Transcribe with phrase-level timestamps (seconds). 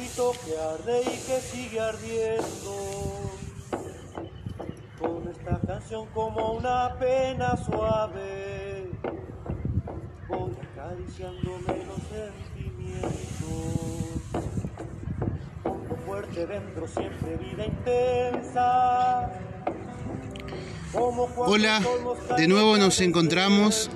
[0.00, 3.30] fueguito que arde y que sigue ardiendo.
[4.98, 8.90] Con esta canción como una pena suave,
[10.28, 13.10] voy acariciándome los sentimientos.
[15.62, 19.30] Con fuerte dentro siempre vida intensa.
[21.36, 21.80] Hola,
[22.36, 23.90] de nuevo nos encontramos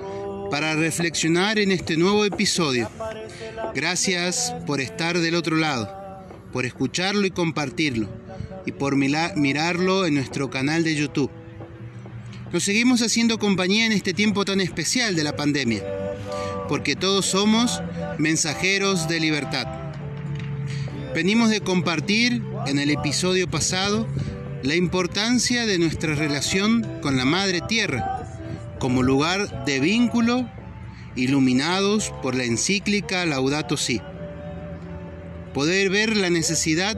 [0.51, 2.89] para reflexionar en este nuevo episodio.
[3.75, 8.09] Gracias por estar del otro lado, por escucharlo y compartirlo,
[8.65, 11.31] y por mirarlo en nuestro canal de YouTube.
[12.53, 15.83] Nos seguimos haciendo compañía en este tiempo tan especial de la pandemia,
[16.69, 17.83] porque todos somos
[18.17, 19.67] mensajeros de libertad.
[21.13, 24.07] Venimos de compartir en el episodio pasado
[24.63, 28.25] la importancia de nuestra relación con la Madre Tierra
[28.79, 30.49] como lugar de vínculo
[31.17, 34.01] iluminados por la encíclica Laudato Si.
[35.53, 36.97] Poder ver la necesidad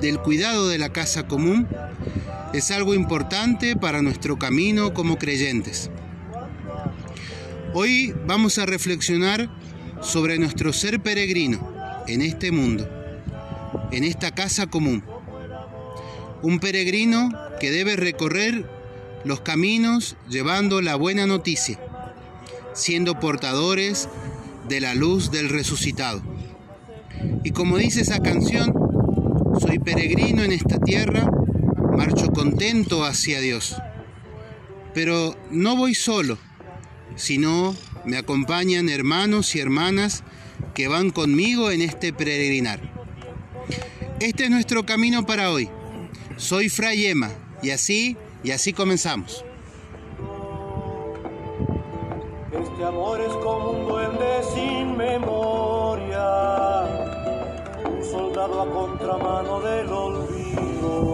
[0.00, 1.68] del cuidado de la casa común
[2.52, 5.90] es algo importante para nuestro camino como creyentes.
[7.74, 9.50] Hoy vamos a reflexionar
[10.00, 11.70] sobre nuestro ser peregrino
[12.06, 12.88] en este mundo,
[13.92, 15.04] en esta casa común.
[16.40, 17.30] Un peregrino
[17.60, 18.64] que debe recorrer
[19.24, 21.78] los caminos llevando la buena noticia,
[22.78, 24.08] siendo portadores
[24.68, 26.22] de la luz del resucitado.
[27.42, 28.72] Y como dice esa canción,
[29.60, 31.28] soy peregrino en esta tierra,
[31.96, 33.76] marcho contento hacia Dios.
[34.94, 36.38] Pero no voy solo,
[37.16, 40.22] sino me acompañan hermanos y hermanas
[40.74, 42.80] que van conmigo en este peregrinar.
[44.20, 45.68] Este es nuestro camino para hoy.
[46.36, 47.30] Soy Fray Emma
[47.62, 49.44] y así y así comenzamos.
[52.78, 56.22] Este amor es como un duende sin memoria,
[57.84, 61.08] un soldado a contramano del olvido.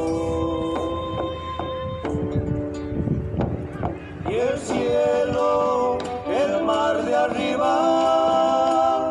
[4.28, 5.96] Y el cielo,
[6.28, 9.10] el mar de arriba,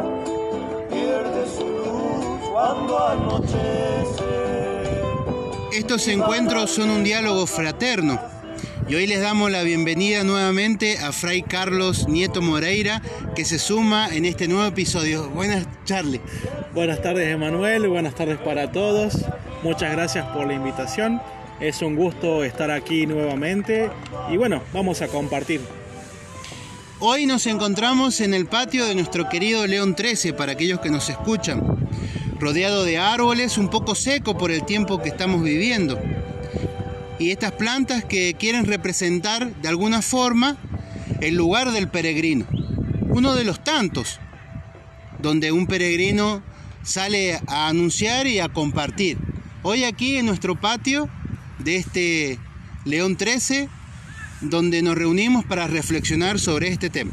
[0.91, 4.83] pierde su luz cuando anochece.
[5.71, 8.32] Estos encuentros son un diálogo fraterno
[8.93, 13.01] y hoy les damos la bienvenida nuevamente a Fray Carlos Nieto Moreira
[13.35, 15.31] que se suma en este nuevo episodio.
[15.31, 16.21] Buenas, Charlie.
[16.75, 17.87] Buenas tardes, Emanuel.
[17.87, 19.25] Buenas tardes para todos.
[19.63, 21.19] Muchas gracias por la invitación.
[21.59, 23.89] Es un gusto estar aquí nuevamente
[24.31, 25.61] y bueno, vamos a compartir.
[26.99, 31.09] Hoy nos encontramos en el patio de nuestro querido León 13 para aquellos que nos
[31.09, 31.63] escuchan
[32.39, 35.99] rodeado de árboles, un poco seco por el tiempo que estamos viviendo.
[37.19, 40.57] Y estas plantas que quieren representar de alguna forma
[41.21, 42.45] el lugar del peregrino,
[43.09, 44.19] uno de los tantos,
[45.19, 46.43] donde un peregrino
[46.83, 49.17] sale a anunciar y a compartir.
[49.61, 51.09] Hoy aquí en nuestro patio
[51.59, 52.39] de este
[52.83, 53.69] León 13,
[54.41, 57.11] donde nos reunimos para reflexionar sobre este tema.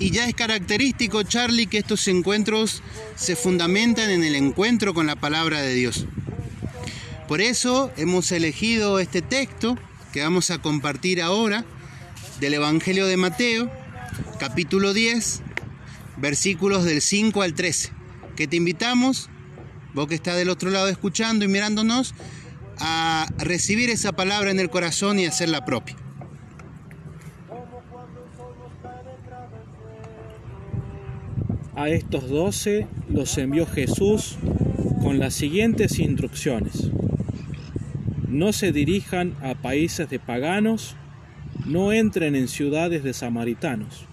[0.00, 2.82] Y ya es característico, Charlie, que estos encuentros
[3.16, 6.06] se fundamentan en el encuentro con la palabra de Dios.
[7.28, 9.76] Por eso hemos elegido este texto
[10.14, 11.66] que vamos a compartir ahora
[12.40, 13.70] del Evangelio de Mateo,
[14.38, 15.42] capítulo 10,
[16.16, 17.90] versículos del 5 al 13,
[18.36, 19.28] que te invitamos,
[19.92, 22.14] vos que estás del otro lado escuchando y mirándonos,
[22.78, 25.99] a recibir esa palabra en el corazón y hacerla propia.
[31.80, 34.36] A estos doce los envió Jesús
[35.00, 36.90] con las siguientes instrucciones.
[38.28, 40.94] No se dirijan a países de paganos,
[41.64, 44.04] no entren en ciudades de samaritanos,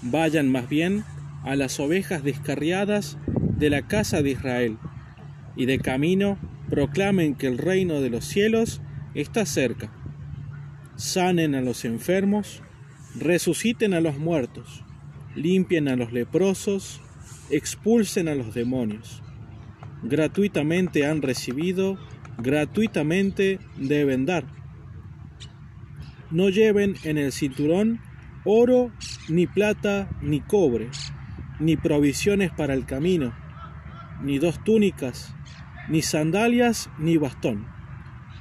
[0.00, 1.02] vayan más bien
[1.42, 3.18] a las ovejas descarriadas
[3.58, 4.78] de la casa de Israel,
[5.56, 6.38] y de camino
[6.70, 8.80] proclamen que el reino de los cielos
[9.14, 9.90] está cerca.
[10.94, 12.62] Sanen a los enfermos,
[13.16, 14.84] resuciten a los muertos
[15.34, 17.00] limpien a los leprosos,
[17.50, 19.22] expulsen a los demonios.
[20.02, 21.98] Gratuitamente han recibido,
[22.38, 24.44] gratuitamente deben dar.
[26.30, 28.00] No lleven en el cinturón
[28.44, 28.90] oro,
[29.28, 30.88] ni plata, ni cobre,
[31.60, 33.32] ni provisiones para el camino,
[34.22, 35.34] ni dos túnicas,
[35.88, 37.66] ni sandalias, ni bastón,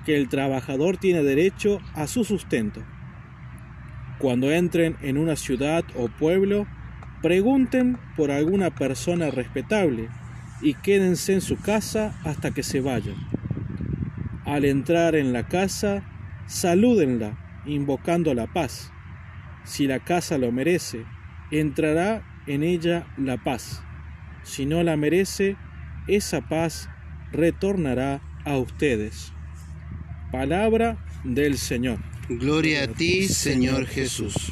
[0.05, 2.83] que el trabajador tiene derecho a su sustento.
[4.17, 6.67] Cuando entren en una ciudad o pueblo,
[7.21, 10.09] Pregunten por alguna persona respetable
[10.62, 13.15] y quédense en su casa hasta que se vayan.
[14.45, 16.03] Al entrar en la casa,
[16.47, 18.91] salúdenla invocando la paz.
[19.63, 21.06] Si la casa lo merece,
[21.51, 23.83] entrará en ella la paz.
[24.44, 25.57] Si no la merece,
[26.07, 26.89] esa paz
[27.31, 29.31] retornará a ustedes.
[30.31, 32.00] Palabra del Señor.
[32.29, 34.51] Gloria a ti, Señor Jesús.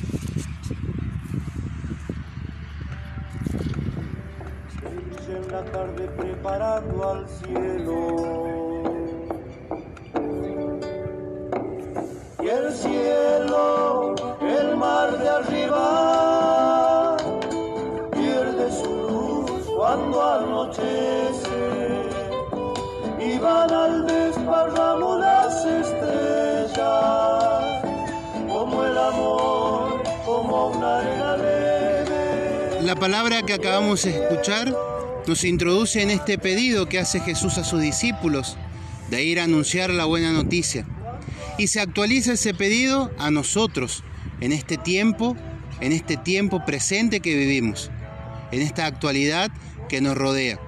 [6.42, 8.00] Preparando al cielo.
[12.42, 17.18] Y el cielo, el mar de arriba,
[18.12, 22.08] pierde su luz cuando anochece.
[23.20, 26.74] Y van al desparramo las estrellas,
[28.48, 32.82] como el amor, como una arena leve.
[32.82, 34.89] La palabra que acabamos de escuchar
[35.30, 38.58] nos introduce en este pedido que hace Jesús a sus discípulos
[39.12, 40.88] de ir a anunciar la buena noticia.
[41.60, 44.04] Y se actualiza ese pedido a nosotros
[44.42, 45.38] en este tiempo,
[45.82, 47.92] en este tiempo presente que vivimos,
[48.52, 49.52] en esta actualidad
[49.88, 50.60] que nos rodea.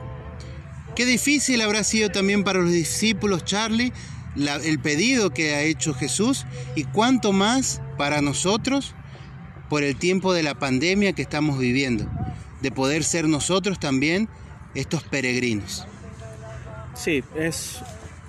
[0.96, 3.92] Qué difícil habrá sido también para los discípulos, Charlie,
[4.36, 8.94] el pedido que ha hecho Jesús y cuánto más para nosotros
[9.70, 12.08] por el tiempo de la pandemia que estamos viviendo,
[12.62, 14.30] de poder ser nosotros también
[14.76, 15.88] estos peregrinos.
[16.94, 17.82] Sí, es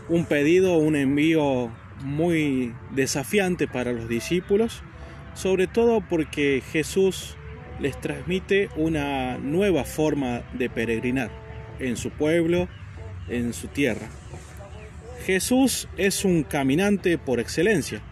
[0.09, 1.71] un pedido, un envío
[2.03, 4.83] muy desafiante para los discípulos,
[5.35, 7.37] sobre todo porque Jesús
[7.81, 11.31] les transmite una nueva forma de peregrinar
[11.79, 12.69] en su pueblo,
[13.29, 14.09] en su tierra.
[15.25, 18.03] Jesús es un caminante por excelencia.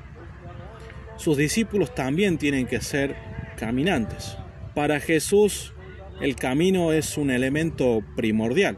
[1.16, 3.16] Sus discípulos también tienen que ser
[3.56, 4.36] caminantes.
[4.74, 5.74] Para Jesús
[6.20, 8.76] el camino es un elemento primordial.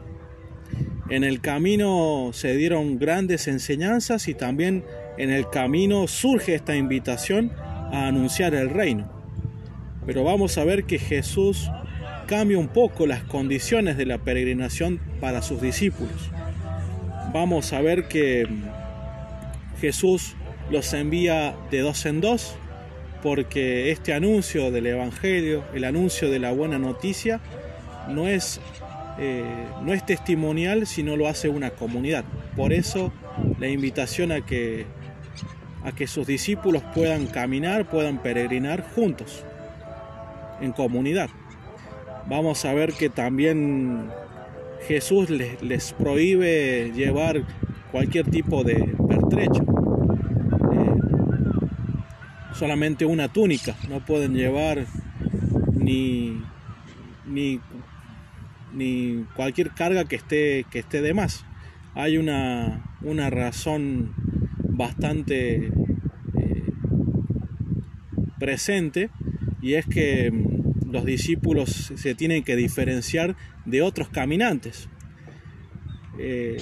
[1.09, 4.85] En el camino se dieron grandes enseñanzas y también
[5.17, 7.51] en el camino surge esta invitación
[7.91, 9.11] a anunciar el reino.
[10.05, 11.69] Pero vamos a ver que Jesús
[12.27, 16.31] cambia un poco las condiciones de la peregrinación para sus discípulos.
[17.33, 18.47] Vamos a ver que
[19.81, 20.35] Jesús
[20.71, 22.55] los envía de dos en dos
[23.23, 27.39] porque este anuncio del Evangelio, el anuncio de la buena noticia,
[28.09, 28.59] no es,
[29.17, 29.45] eh,
[29.81, 32.25] no es testimonial, sino lo hace una comunidad.
[32.57, 33.13] Por eso
[33.59, 34.85] la invitación a que,
[35.85, 39.45] a que sus discípulos puedan caminar, puedan peregrinar juntos,
[40.59, 41.29] en comunidad.
[42.27, 44.09] Vamos a ver que también
[44.85, 47.41] Jesús les, les prohíbe llevar
[47.89, 48.75] cualquier tipo de
[49.07, 49.72] pertrecho.
[52.53, 54.85] Solamente una túnica, no pueden llevar
[55.73, 56.41] ni,
[57.25, 57.59] ni,
[58.73, 61.45] ni cualquier carga que esté, que esté de más.
[61.95, 64.13] Hay una, una razón
[64.57, 65.71] bastante eh,
[68.39, 69.09] presente
[69.61, 73.35] y es que mm, los discípulos se tienen que diferenciar
[73.65, 74.89] de otros caminantes.
[76.19, 76.57] Eh,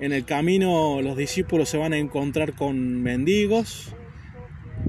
[0.00, 3.95] en el camino los discípulos se van a encontrar con mendigos,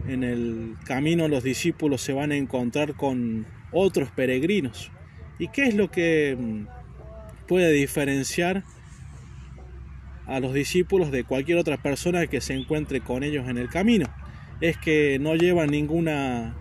[0.07, 4.92] en el camino los discípulos se van a encontrar con otros peregrinos.
[5.40, 6.68] ¿Y qué es lo que mm,
[7.47, 8.64] puede diferenciar
[10.26, 14.07] a los discípulos de cualquier otra persona que se encuentre con ellos en el camino?
[14.61, 16.56] Es que no llevan ninguna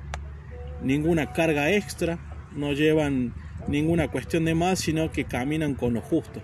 [0.83, 2.19] ninguna carga extra,
[2.55, 3.33] no llevan
[3.69, 6.43] ninguna cuestión de más, sino que caminan con lo justo.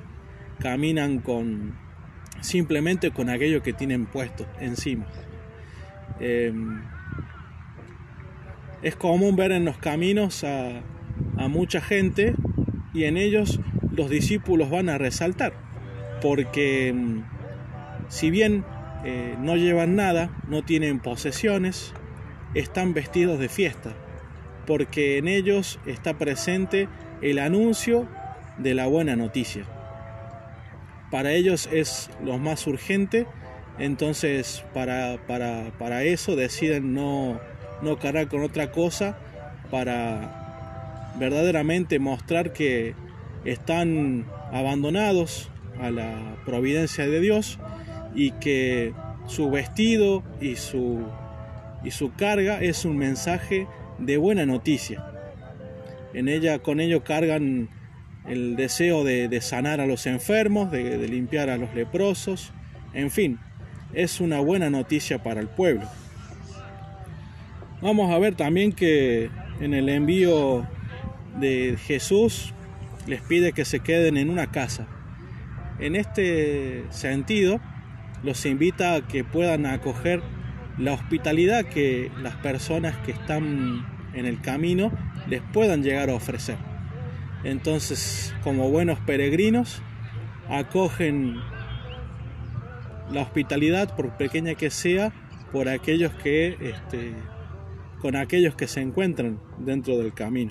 [0.58, 1.74] Caminan con
[2.40, 5.06] simplemente con aquello que tienen puesto encima.
[6.20, 6.52] Eh,
[8.82, 10.82] es común ver en los caminos a,
[11.48, 12.34] mucha gente
[12.94, 13.58] y en ellos
[13.90, 15.52] los discípulos van a resaltar,
[16.20, 16.94] porque
[18.08, 18.64] si bien
[19.04, 21.94] eh, no llevan nada, no tienen posesiones,
[22.54, 23.94] están vestidos de fiesta,
[24.66, 26.88] porque en ellos está presente
[27.22, 28.06] el anuncio
[28.58, 29.64] de la buena noticia.
[31.10, 33.26] Para ellos es lo más urgente
[33.78, 37.40] entonces, para, para, para eso deciden no,
[37.82, 39.18] no cargar con otra cosa
[39.70, 42.94] para verdaderamente mostrar que
[43.44, 47.58] están abandonados a la providencia de Dios
[48.14, 48.92] y que
[49.26, 51.06] su vestido y su,
[51.84, 53.66] y su carga es un mensaje
[53.98, 55.04] de buena noticia.
[56.14, 57.70] En ella, con ello cargan
[58.28, 62.52] el deseo de, sanar a los enfermos, de, de limpiar a los leprosos,
[62.92, 63.38] en fin,
[63.94, 65.88] es una buena noticia para el pueblo.
[67.82, 69.28] Vamos a ver también que
[69.60, 70.64] en el envío
[71.40, 72.54] de Jesús
[73.08, 74.86] les pide que se queden en una casa.
[75.80, 77.60] En este sentido,
[78.22, 80.22] los invita a que puedan acoger
[80.78, 83.84] la hospitalidad que las personas que están
[84.14, 84.92] en el camino
[85.28, 86.58] les puedan llegar a ofrecer.
[87.42, 89.82] Entonces, como buenos peregrinos,
[90.48, 91.40] acogen
[93.10, 95.12] la hospitalidad, por pequeña que sea,
[95.50, 97.12] por aquellos que, este,
[98.02, 100.50] con aquellos que se encuentran dentro del camino.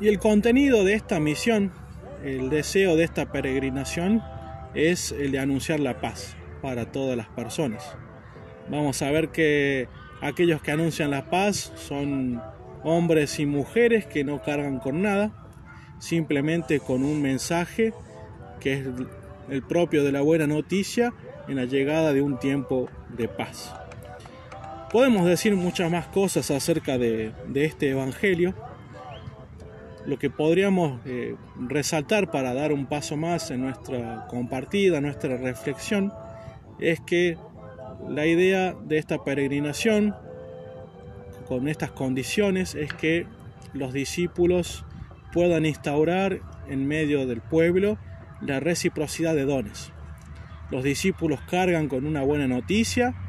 [0.00, 1.70] Y el contenido de esta misión,
[2.24, 4.22] el deseo de esta peregrinación,
[4.74, 7.94] es el de anunciar la paz para todas las personas.
[8.70, 9.86] Vamos a ver que
[10.22, 12.42] aquellos que anuncian la paz son
[12.82, 15.30] hombres y mujeres que no cargan con nada,
[15.98, 17.92] simplemente con un mensaje
[18.60, 18.86] que es
[19.50, 21.12] el propio de la buena noticia
[21.48, 23.74] en la llegada de un tiempo de paz.
[24.90, 28.54] Podemos decir muchas más cosas acerca de, este Evangelio.
[30.06, 36.12] Lo que podríamos eh, resaltar para dar un paso más en nuestra compartida, nuestra reflexión,
[36.78, 37.36] es que
[38.08, 40.14] la idea de esta peregrinación
[41.48, 43.26] con estas condiciones es que
[43.72, 44.84] los discípulos
[45.32, 47.98] puedan instaurar en medio del pueblo
[48.40, 49.90] la reciprocidad de dones.
[50.70, 53.25] Los discípulos cargan con una buena noticia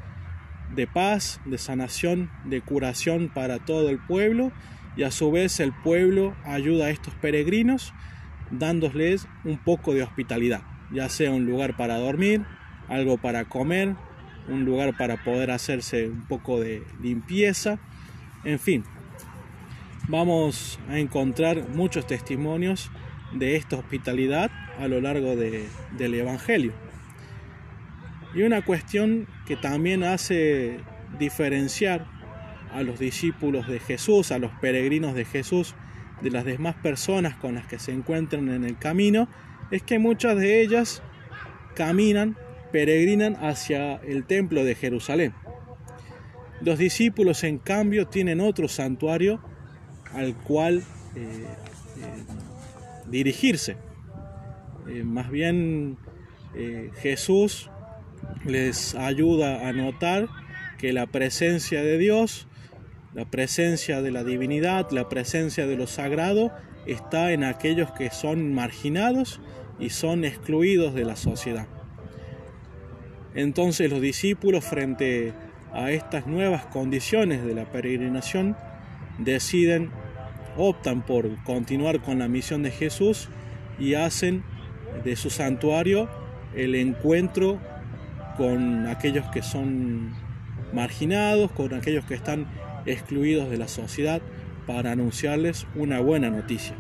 [0.76, 4.52] de paz, de sanación, de curación para todo el pueblo
[4.96, 7.94] y a su vez el pueblo ayuda a estos peregrinos
[8.52, 12.44] dándoles un poco de hospitalidad, ya sea un lugar para dormir,
[12.88, 13.96] algo para comer,
[14.48, 17.80] un lugar para poder hacerse un poco de limpieza,
[18.44, 18.84] en fin.
[20.08, 22.90] Vamos a encontrar muchos testimonios
[23.34, 26.87] de esta hospitalidad a lo largo del Evangelio.
[28.34, 30.80] Y una cuestión que también hace
[31.18, 32.06] diferenciar
[32.72, 35.76] a los discípulos de Jesús, a los peregrinos de Jesús,
[36.22, 39.28] de las demás personas con las que se encuentran en el camino,
[39.72, 41.02] es que muchas de ellas
[41.76, 42.38] caminan
[42.72, 45.34] peregrinan hacia el templo de Jerusalén.
[46.62, 49.42] Los discípulos, en cambio, tienen otro santuario
[50.14, 50.84] al cual
[51.16, 51.48] eh, eh,
[53.10, 53.78] dirigirse.
[54.88, 55.98] Eh, más bien
[57.02, 57.70] Jesús
[58.46, 60.28] les ayuda a notar
[60.78, 62.48] que la presencia de Dios,
[63.14, 66.52] la presencia de la divinidad, la presencia de lo sagrado
[66.86, 69.42] está en aquellos que son marginados
[69.80, 71.68] y son excluidos de la sociedad.
[73.36, 75.34] Entonces los discípulos frente
[75.74, 78.56] a estas nuevas condiciones de la peregrinación
[79.20, 79.92] deciden,
[80.56, 83.30] optan por continuar con la misión de Jesús
[83.80, 84.44] y hacen
[85.04, 86.10] de su santuario
[86.56, 87.60] el encuentro
[88.38, 90.14] con aquellos que son
[90.74, 92.48] marginados, con aquellos que están
[92.86, 94.22] excluidos de la sociedad
[94.66, 96.76] para anunciarles una buena noticia.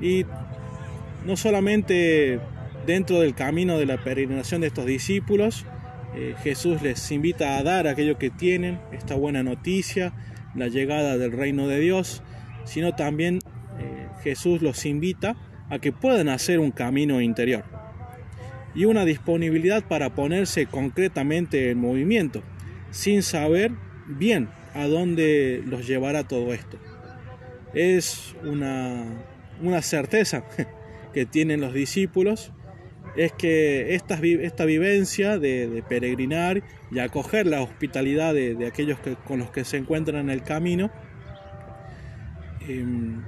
[0.00, 0.26] Y
[1.24, 2.40] no solamente
[2.86, 5.64] dentro del camino de la peregrinación de estos discípulos,
[6.14, 10.12] eh, Jesús les invita a dar aquello que tienen, esta buena noticia,
[10.54, 12.22] la llegada del reino de Dios,
[12.64, 13.38] sino también
[13.78, 15.36] eh, Jesús los invita
[15.70, 17.64] a que puedan hacer un camino interior
[18.74, 22.42] y una disponibilidad para ponerse concretamente en movimiento,
[22.90, 23.72] sin saber
[24.06, 26.78] bien a dónde los llevará todo esto.
[27.72, 29.04] Es una,
[29.62, 30.44] una certeza
[31.14, 32.52] que tienen los discípulos
[33.16, 39.38] es que esta, esta vivencia de, peregrinar y acoger la hospitalidad de, aquellos que, con
[39.38, 40.90] los que se encuentran en el camino,
[42.68, 43.22] em,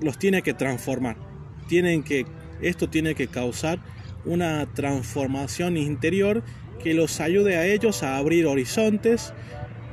[0.00, 1.29] los tiene que transformar.
[1.70, 2.26] Tienen que,
[2.60, 3.78] esto tiene que causar
[4.24, 6.42] una transformación interior
[6.82, 9.32] que los ayude a ellos a abrir horizontes,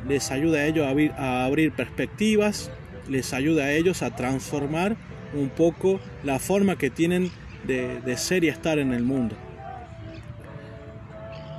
[0.08, 2.72] les ayude a ellos a abrir, perspectivas,
[3.08, 4.98] les ayude a ellos a transformar
[5.36, 7.30] un poco la forma que tienen
[7.68, 9.36] de, ser y estar en el mundo.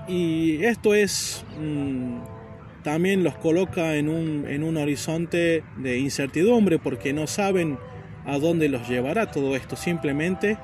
[0.08, 2.18] Y esto es mm,
[2.82, 7.78] también los coloca en un, en un horizonte de incertidumbre porque no saben
[8.26, 9.76] a dónde los llevará todo esto.
[9.76, 10.58] Simplemente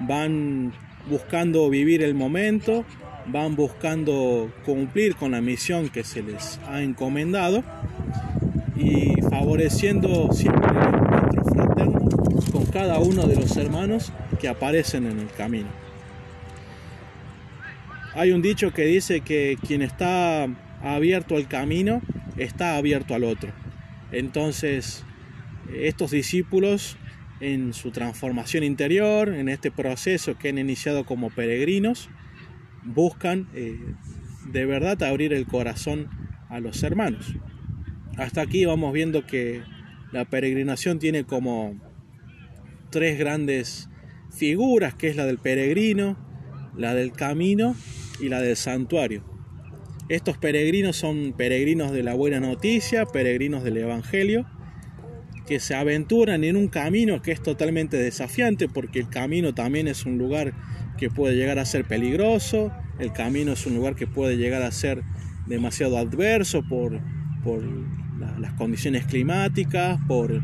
[0.00, 0.72] van
[1.08, 2.84] buscando vivir el momento,
[3.26, 7.62] van buscando cumplir con la misión que se les ha encomendado
[8.76, 10.68] y favoreciendo siempre
[12.52, 15.68] con cada uno de los hermanos que aparecen en el camino.
[18.14, 20.46] Hay un dicho que dice que quien está
[20.82, 22.00] abierto al camino
[22.36, 23.52] está abierto al otro.
[24.12, 25.04] Entonces,
[25.74, 26.96] estos discípulos
[27.40, 32.08] en su transformación interior, en este proceso que han iniciado como peregrinos,
[32.84, 33.78] buscan eh,
[34.50, 36.08] de verdad abrir el corazón
[36.48, 37.34] a los hermanos.
[38.16, 39.62] Hasta aquí vamos viendo que
[40.10, 41.76] la peregrinación tiene como
[42.90, 43.88] tres grandes
[44.36, 46.16] figuras, que es la del peregrino,
[46.76, 47.76] la del camino
[48.20, 49.24] y la del santuario.
[50.08, 54.46] Estos peregrinos son peregrinos de la buena noticia, peregrinos del Evangelio,
[55.48, 60.04] que se aventuran en un camino que es totalmente desafiante, porque el camino también es
[60.04, 60.52] un lugar
[60.98, 64.70] que puede llegar a ser peligroso, el camino es un lugar que puede llegar a
[64.70, 65.02] ser
[65.46, 67.00] demasiado adverso por,
[67.42, 67.62] por
[68.38, 70.42] las condiciones climáticas, por,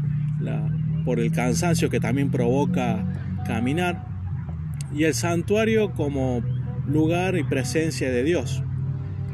[1.05, 3.05] por el cansancio que también provoca
[3.47, 4.07] caminar,
[4.95, 6.43] y el santuario como
[6.87, 8.63] lugar y presencia de Dios,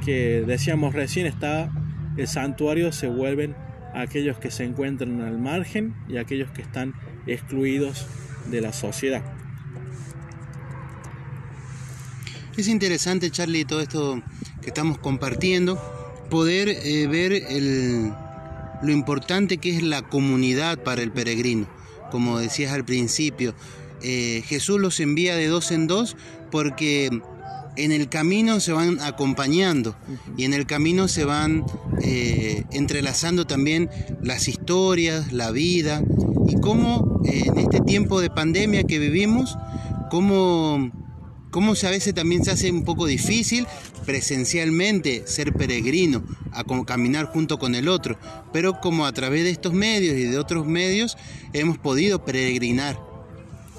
[0.05, 1.71] que decíamos recién está,
[2.17, 3.55] el santuario se vuelven
[3.95, 6.95] aquellos que se encuentran al margen y aquellos que están
[7.27, 8.07] excluidos
[8.51, 9.23] de la sociedad.
[12.57, 14.23] Es interesante, Charlie, todo esto
[14.61, 15.81] que estamos compartiendo,
[16.29, 17.43] poder eh, ver
[18.83, 21.69] lo importante que es la comunidad para el peregrino.
[22.11, 23.55] Como decías al principio,
[24.03, 26.17] eh, Jesús los envía de dos en dos
[26.51, 27.21] porque
[27.77, 29.95] en el camino se van acompañando
[30.37, 31.65] y en el camino se van
[32.03, 33.91] eh, entrelazando también
[34.23, 36.03] las historias, la vida
[36.49, 39.57] y cómo eh, en este tiempo de pandemia que vivimos,
[40.11, 40.91] cómo,
[41.51, 43.67] cómo a veces también se hace un poco difícil
[44.05, 48.19] presencialmente ser peregrino, a caminar junto con el otro,
[48.53, 51.17] pero como a través de estos medios y de otros medios
[51.53, 52.99] hemos podido peregrinar.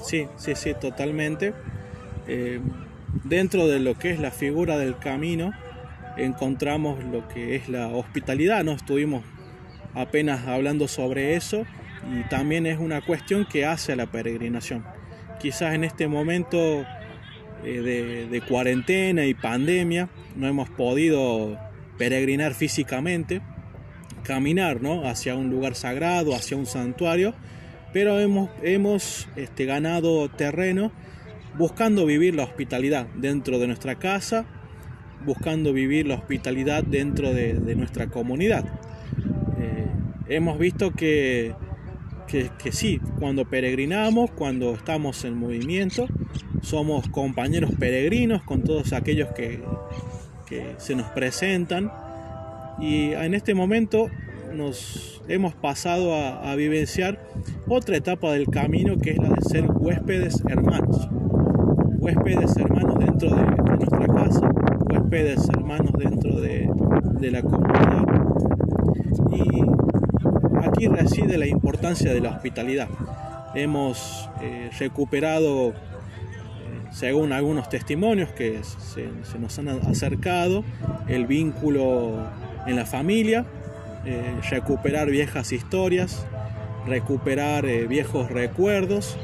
[0.05, 1.53] Sí, sí, sí, totalmente.
[2.27, 2.59] Eh,
[3.23, 5.51] dentro de lo que es la figura del camino
[6.17, 8.73] encontramos lo que es la hospitalidad, ¿no?
[8.73, 9.23] Estuvimos
[9.93, 11.65] apenas hablando sobre eso
[12.11, 14.85] y también es una cuestión que hace a la peregrinación.
[15.39, 16.85] Quizás en este momento
[17.63, 21.57] eh, de, cuarentena y pandemia no hemos podido
[21.97, 23.41] peregrinar físicamente,
[24.23, 25.07] caminar ¿no?
[25.07, 27.33] hacia un lugar sagrado, hacia un santuario,
[27.93, 30.91] pero hemos, hemos este, ganado terreno
[31.57, 34.45] buscando vivir la hospitalidad dentro de nuestra casa,
[35.25, 38.65] buscando vivir la hospitalidad dentro de, nuestra comunidad.
[39.59, 39.87] Eh,
[40.29, 41.53] hemos visto que,
[42.27, 46.07] que, sí, cuando peregrinamos, cuando estamos en movimiento,
[46.61, 49.61] somos compañeros peregrinos con todos aquellos que,
[50.47, 51.91] que se nos presentan
[52.79, 54.09] y en este momento
[54.53, 57.21] nos hemos pasado a, a, vivenciar
[57.67, 61.09] otra etapa del camino que es la de ser huéspedes hermanos
[62.01, 64.49] huéspedes hermanos dentro de, nuestra casa,
[64.89, 66.67] huéspedes hermanos dentro de,
[67.31, 68.05] la comunidad.
[69.31, 72.89] Y aquí reside la importancia de la hospitalidad.
[73.53, 75.73] Hemos eh, recuperado, eh,
[76.91, 79.07] según algunos testimonios que se,
[79.39, 80.63] nos han acercado,
[81.07, 82.25] el vínculo
[82.65, 83.45] en la familia,
[84.05, 86.25] eh, recuperar viejas historias,
[86.87, 89.19] recuperar viejos recuerdos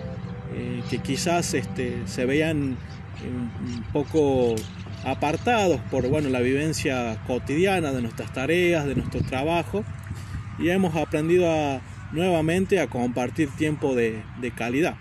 [0.58, 2.78] eh, que quizás este, se veían
[3.24, 4.56] un poco
[5.04, 9.84] apartados por bueno, la vivencia cotidiana de nuestras tareas, de nuestro trabajo,
[10.58, 14.24] y hemos aprendido a, nuevamente a compartir tiempo de,
[14.56, 14.96] calidad.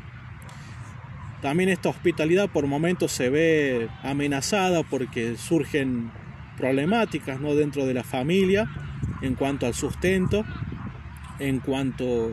[1.40, 6.10] También esta hospitalidad por momentos se ve amenazada porque surgen
[6.58, 7.54] problemáticas ¿no?
[7.54, 8.68] dentro de la familia
[9.22, 10.44] en cuanto al sustento,
[11.38, 12.32] en cuanto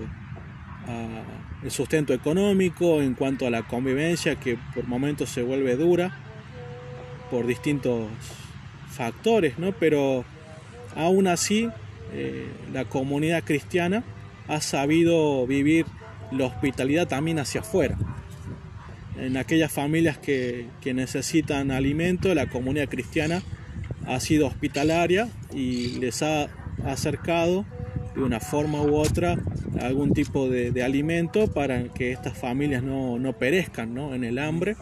[0.88, 6.19] a el sustento económico, en cuanto a la convivencia que por momentos se vuelve dura
[7.32, 8.08] por distintos
[8.89, 9.71] factores, ¿no?
[9.71, 10.26] Pero
[10.95, 11.69] aún así
[12.13, 14.04] eh, la comunidad cristiana
[14.47, 15.86] ha sabido vivir
[16.32, 17.97] la hospitalidad también hacia afuera.
[19.17, 23.41] En aquellas familias que, que necesitan alimento, la comunidad cristiana
[24.06, 26.49] ha sido hospitalaria y les ha
[26.86, 27.65] acercado
[28.15, 29.38] de una forma u otra
[29.82, 34.76] algún tipo de, alimento para que estas familias no, perezcan en el hambre.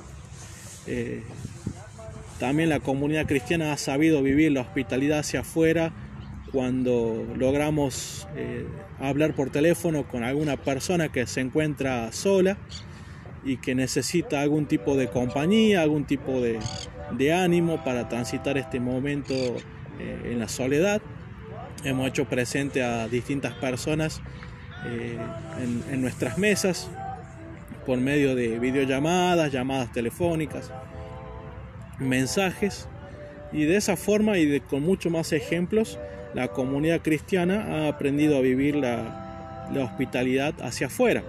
[0.88, 1.24] Eh,
[2.40, 5.94] también la comunidad cristiana ha sabido vivir la hospitalidad hacia afuera
[6.52, 8.66] cuando logramos eh,
[9.00, 12.58] hablar por teléfono con alguna persona que se encuentra sola
[13.46, 16.60] y que necesita algún tipo de compañía, algún tipo de,
[17.34, 21.02] ánimo para transitar este momento eh, en la soledad
[21.84, 24.22] hemos hecho presente a distintas personas
[24.86, 25.18] eh,
[25.92, 26.90] en, nuestras mesas
[27.86, 30.72] por medio de videollamadas, llamadas telefónicas,
[32.00, 32.88] mensajes
[33.52, 36.00] y de esa forma y de, con mucho más ejemplos
[36.34, 39.18] la comunidad cristiana ha aprendido a vivir la,
[39.84, 41.24] hospitalidad hacia afuera.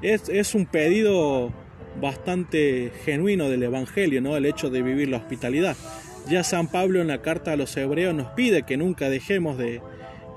[0.00, 1.52] Es, es, un pedido
[2.00, 4.36] bastante genuino del Evangelio, ¿no?
[4.36, 5.76] el hecho de vivir la hospitalidad.
[6.26, 9.80] Ya San Pablo en la carta a los hebreos nos pide que nunca dejemos de,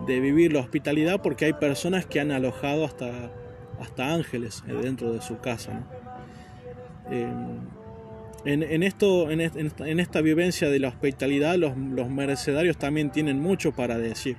[0.06, 3.32] vivir la hospitalidad porque hay personas que han alojado hasta,
[3.80, 5.88] hasta ángeles dentro de su casa.
[7.10, 7.58] Em,
[8.46, 9.42] en, esto, en,
[10.00, 14.38] esta, vivencia de la hospitalidad, los, mercedarios también tienen mucho para decir.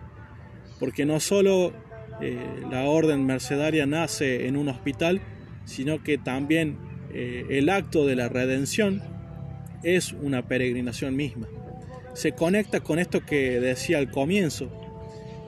[0.79, 1.73] Porque no solo
[2.21, 2.39] eh,
[2.71, 5.21] la orden mercedaria nace en un hospital,
[5.65, 6.79] sino que también
[7.13, 9.03] eh, el acto de la redención
[9.83, 11.49] es una peregrinación misma.
[12.14, 14.71] Se conecta con esto que decía al comienzo.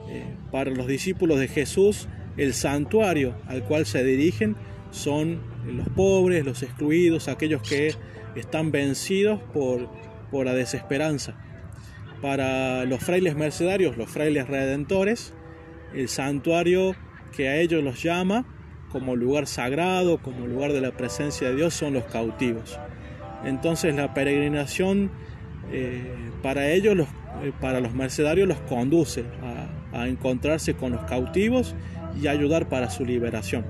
[0.09, 4.55] Eh, para los discípulos de Jesús, el santuario al cual se dirigen
[4.91, 7.93] son los pobres, los excluidos, aquellos que
[8.35, 9.89] están vencidos por,
[10.31, 11.35] por la desesperanza.
[12.21, 15.33] Para los frailes mercedarios, los frailes redentores,
[15.93, 16.95] el santuario
[17.35, 18.45] que a ellos los llama
[18.91, 22.79] como lugar sagrado, como lugar de la presencia de Dios, son los cautivos.
[23.43, 25.11] Entonces la peregrinación
[25.71, 26.03] eh,
[26.41, 27.07] para ellos, los,
[27.43, 29.23] eh, para los mercedarios, los conduce
[29.91, 31.75] a, encontrarse con los cautivos
[32.19, 33.63] y ayudar para su liberación.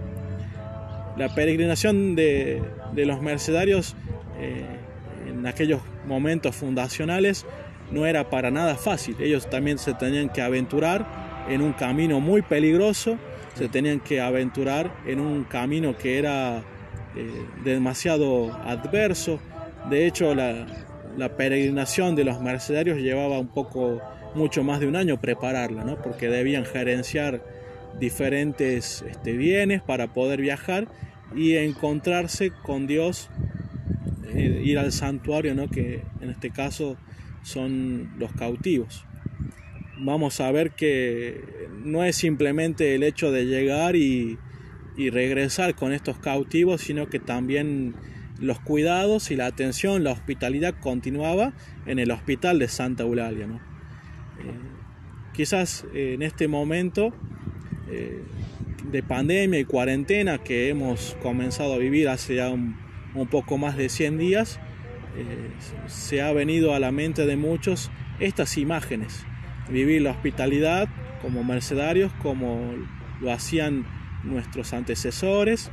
[1.17, 2.63] La peregrinación de,
[2.95, 3.95] los mercedarios
[4.39, 4.63] eh,
[5.27, 7.45] en aquellos momentos fundacionales
[7.91, 9.17] no era para nada fácil.
[9.19, 11.05] Ellos también se tenían que aventurar
[11.49, 13.17] en un camino muy peligroso,
[13.55, 16.63] se tenían que aventurar en un camino que era
[17.63, 19.39] demasiado adverso.
[19.89, 20.65] De hecho, la,
[21.37, 24.01] peregrinación de los mercenarios llevaba un poco,
[24.35, 26.01] mucho más de un año prepararla, ¿no?
[26.01, 27.43] porque debían gerenciar
[27.99, 30.87] diferentes este, bienes para poder viajar
[31.35, 33.29] y encontrarse con Dios
[34.33, 35.69] eh, ir al santuario, ¿no?
[35.69, 36.97] que en este caso
[37.43, 39.05] son los cautivos.
[39.99, 44.37] Vamos a ver que no es simplemente el hecho de llegar y,
[44.95, 47.95] regresar con estos cautivos, sino que también
[48.39, 51.53] los cuidados y la atención, la hospitalidad continuaba
[51.85, 53.45] en el hospital de Santa Eulalia.
[53.45, 53.59] Eh,
[55.33, 57.13] quizás en este momento
[57.89, 58.23] eh,
[58.91, 62.75] de pandemia y cuarentena que hemos comenzado a vivir hace ya un,
[63.29, 64.59] poco más de 100 días,
[65.15, 65.51] eh,
[65.87, 69.25] se ha venido a la mente de muchos estas imágenes.
[69.69, 70.89] Vivir la hospitalidad
[71.21, 72.73] como mercedarios, como
[73.21, 73.85] lo hacían
[74.23, 75.71] nuestros antecesores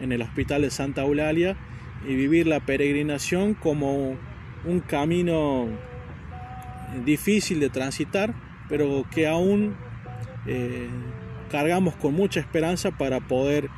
[0.00, 1.56] en el hospital de Santa Eulalia,
[2.06, 4.16] y vivir la peregrinación como
[4.64, 5.68] un camino
[7.04, 8.34] difícil de transitar,
[8.68, 9.74] pero que aún
[10.46, 10.88] eh,
[11.50, 13.68] cargamos con mucha esperanza para poder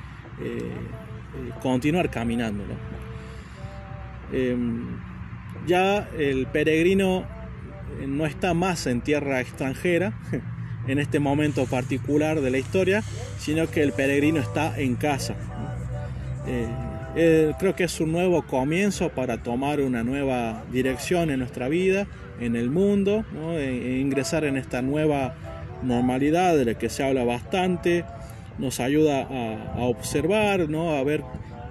[0.41, 0.73] eh,
[1.63, 2.65] continuar caminando.
[4.33, 4.99] Em,
[5.67, 7.25] ya el peregrino
[8.01, 10.13] eh, no está más en tierra extranjera
[10.87, 13.03] en este momento particular de la historia,
[13.39, 15.35] sino que el peregrino está en casa.
[17.17, 22.09] Eh, creo que es un nuevo comienzo para tomar una nueva dirección en nuestra vida,
[22.41, 25.35] en el mundo, e, e ingresar en esta nueva
[25.83, 28.05] normalidad de la que se habla bastante,
[28.59, 31.23] nos ayuda a, observar, a ver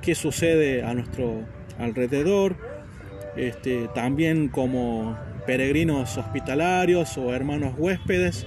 [0.01, 1.41] qué sucede a nuestro
[1.77, 2.55] alrededor,
[3.35, 8.45] este, también como peregrinos hospitalarios o hermanos huéspedes,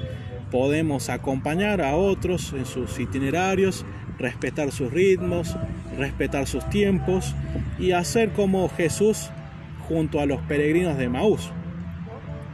[0.50, 3.84] podemos acompañar a otros en sus itinerarios,
[4.18, 5.56] respetar sus ritmos,
[5.96, 7.34] respetar sus tiempos
[7.78, 9.30] y hacer como Jesús
[9.88, 11.50] junto a los peregrinos de Maús,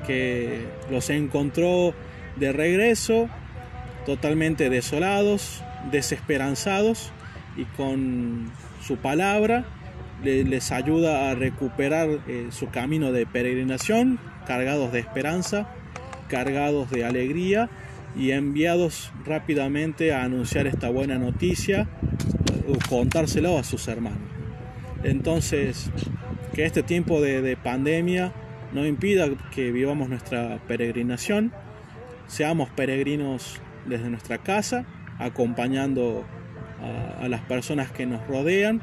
[0.07, 1.95] que los encontró
[2.37, 3.29] de regreso,
[4.07, 7.13] totalmente desolados, desesperanzados
[7.57, 8.51] y con
[8.83, 9.65] su palabra
[10.23, 15.69] les ayuda a recuperar eh, su camino de peregrinación, cargados de esperanza,
[16.29, 17.69] cargados de alegría
[18.17, 21.89] y enviados rápidamente a anunciar esta buena noticia
[22.89, 24.21] contárselo a sus hermanos.
[25.03, 25.91] Entonces,
[26.55, 28.33] que este tiempo de, pandemia
[28.73, 31.53] no impida que vivamos nuestra peregrinación,
[32.27, 34.87] seamos peregrinos desde nuestra casa,
[35.19, 36.25] acompañando
[37.21, 38.83] a las personas que nos rodean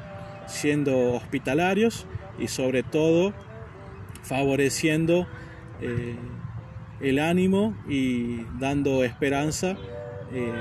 [0.50, 2.06] siendo hospitalarios
[2.39, 3.34] y sobre todo
[4.24, 5.28] favoreciendo
[5.82, 6.15] eh,
[7.00, 9.78] el ánimo y dando esperanza
[10.34, 10.52] eh,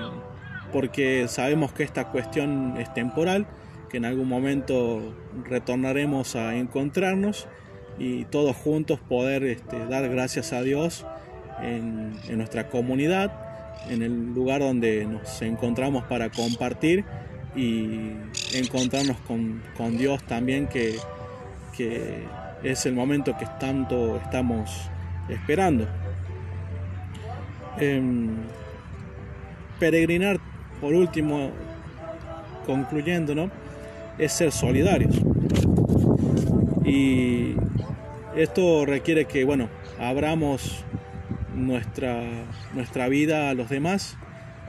[0.73, 3.47] porque sabemos que esta cuestión es temporal,
[3.89, 7.49] que en algún momento retornaremos a encontrarnos
[7.99, 11.07] y todos juntos poder este, dar gracias a Dios
[11.63, 13.33] en, nuestra comunidad,
[13.89, 17.05] en el lugar donde nos encontramos para compartir
[17.57, 18.13] y
[18.55, 20.97] encontrarnos con, Dios también, que,
[22.63, 24.91] es el momento que tanto estamos
[25.29, 25.87] esperando.
[27.79, 28.37] Em,
[29.79, 30.41] peregrinar,
[30.81, 31.51] por último,
[32.67, 33.51] concluyendo, ¿no?
[34.19, 35.15] es ser solidarios.
[36.85, 37.55] Y
[38.37, 40.85] esto requiere que, bueno, abramos
[41.55, 42.23] nuestra,
[42.75, 44.17] nuestra vida a los demás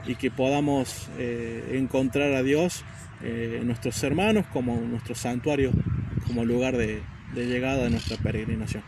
[0.06, 2.84] y que podamos eh, encontrar a Dios
[3.22, 5.72] eh, en nuestros hermanos como nuestro santuario,
[6.26, 7.02] como lugar de,
[7.34, 8.82] de llegada de nuestra peregrinación.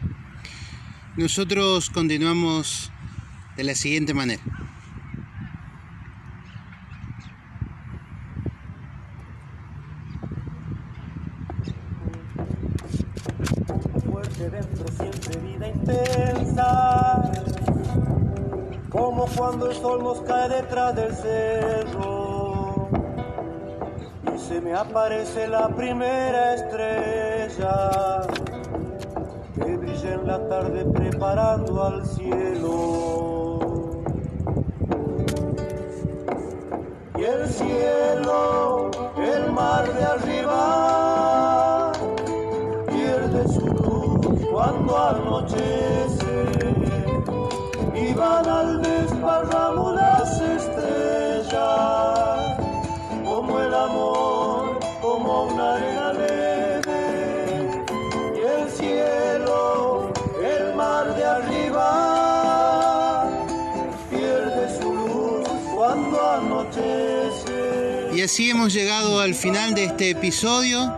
[1.16, 2.90] Nosotros continuamos
[3.56, 4.42] de la siguiente manera.
[20.94, 22.88] Del cerro
[24.35, 28.20] y se me aparece la primera estrella
[29.55, 34.00] que brilla en la tarde preparando al cielo.
[37.16, 41.92] Y el cielo, el mar de arriba,
[42.88, 45.82] pierde su luz cuando anochece
[68.22, 70.96] Y así hemos llegado al final de este episodio.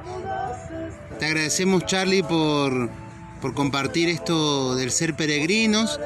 [1.18, 2.90] Te agradecemos Charlie por,
[3.40, 5.98] por compartir esto del ser peregrinos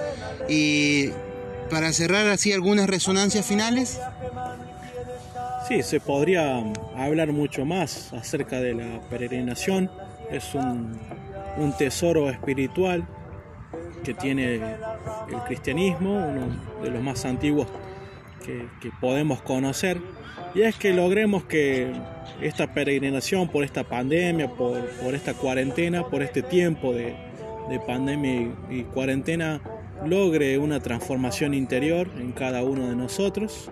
[0.49, 1.09] y
[1.71, 4.01] para cerrar así algunas resonancias finales.
[5.67, 6.63] Sí, se podría
[6.95, 9.91] hablar mucho más acerca de la peregrinación.
[10.31, 11.01] Es un,
[11.57, 13.05] un tesoro espiritual
[14.05, 16.47] que tiene el cristianismo, uno
[16.81, 17.67] de los más antiguos
[18.81, 20.01] que, podemos conocer.
[20.55, 21.93] Y es que logremos que
[22.41, 27.15] esta peregrinación por esta pandemia, por, por esta cuarentena, por este tiempo de,
[27.69, 29.61] de pandemia y, cuarentena,
[30.05, 33.71] logre una transformación interior en cada uno de nosotros,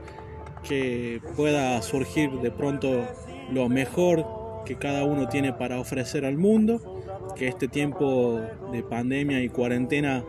[0.69, 3.07] que pueda surgir de pronto
[3.53, 4.27] lo mejor
[4.65, 7.01] que cada uno tiene para ofrecer al mundo,
[7.37, 8.41] que este tiempo
[8.73, 10.25] de pandemia y cuarentena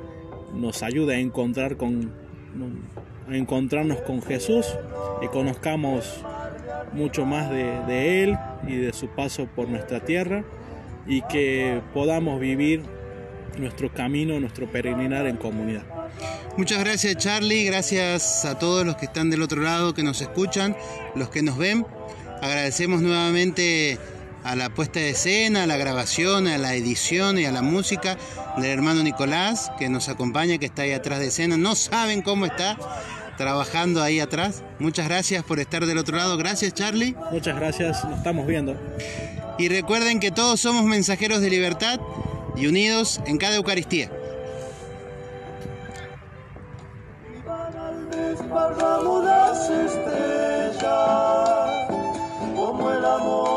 [0.53, 2.11] nos ayude a encontrar con
[3.29, 4.65] encontrarnos con Jesús
[5.21, 6.23] y conozcamos
[6.93, 8.37] mucho más de, Él
[8.67, 10.43] y de su paso por nuestra tierra
[11.05, 12.83] y que podamos vivir
[13.57, 15.83] nuestro camino, nuestro peregrinar en comunidad.
[16.57, 20.75] Muchas gracias Charlie, gracias a todos los que están del otro lado, que nos escuchan,
[21.15, 21.85] los que nos ven.
[22.41, 23.97] Agradecemos nuevamente
[24.43, 28.17] a la puesta de escena, a la grabación, a la edición y a la música
[28.55, 31.57] del hermano Nicolás que nos acompaña, que está ahí atrás de escena.
[31.57, 32.77] No saben cómo está
[33.37, 34.63] trabajando ahí atrás.
[34.79, 36.37] Muchas gracias por estar del otro lado.
[36.37, 37.15] Gracias Charlie.
[37.31, 38.75] Muchas gracias, nos estamos viendo.
[39.57, 41.99] Y recuerden que todos somos mensajeros de libertad
[42.55, 44.11] y unidos en cada Eucaristía.
[48.57, 50.81] desparramo las estrellas,
[52.55, 53.56] como el amor,